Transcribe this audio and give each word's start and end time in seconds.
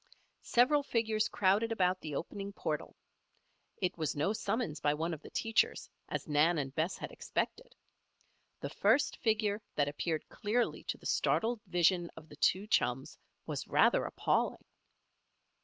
Several 0.41 0.81
figures 0.81 1.29
crowded 1.29 1.71
about 1.71 2.01
the 2.01 2.15
opening 2.15 2.53
portal. 2.53 2.95
It 3.77 3.99
was 3.99 4.15
no 4.15 4.33
summons 4.33 4.79
by 4.79 4.95
one 4.95 5.13
of 5.13 5.21
the 5.21 5.29
teachers, 5.29 5.91
as 6.09 6.27
Nan 6.27 6.57
and 6.57 6.73
Bess 6.73 6.97
had 6.97 7.11
expected. 7.11 7.75
The 8.61 8.71
first 8.71 9.15
figure 9.17 9.61
that 9.75 9.87
appeared 9.87 10.27
clearly 10.27 10.83
to 10.85 10.97
the 10.97 11.05
startled 11.05 11.61
vision 11.67 12.09
of 12.17 12.29
the 12.29 12.35
two 12.37 12.65
chums 12.65 13.15
was 13.45 13.67
rather 13.67 14.05
appalling. 14.05 14.65